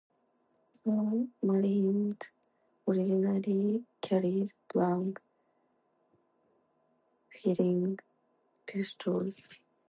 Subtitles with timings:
[0.83, 2.31] The marines
[2.87, 5.21] originally carried blank
[7.29, 7.99] firing
[8.65, 9.47] pistols.